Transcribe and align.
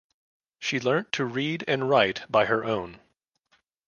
She 0.57 0.79
learnt 0.79 1.11
to 1.11 1.25
read 1.25 1.63
and 1.67 1.87
write 1.87 2.23
by 2.27 2.45
her 2.45 2.65
own. 2.65 2.99